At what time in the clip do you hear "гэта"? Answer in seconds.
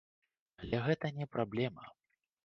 0.87-1.11